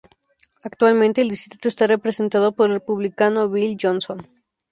Actualmente 0.63 1.21
el 1.21 1.29
distrito 1.29 1.67
está 1.67 1.85
representado 1.85 2.53
por 2.55 2.65
el 2.69 2.77
Republicano 2.77 3.49
Bill 3.49 3.77
Johnson. 3.79 4.27